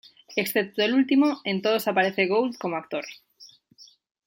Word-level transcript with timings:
Excepto 0.35 0.81
el 0.81 0.95
último, 0.95 1.41
en 1.43 1.61
todos 1.61 1.87
aparece 1.87 2.25
Gould 2.25 2.57
como 2.57 2.75
actor. 2.75 3.05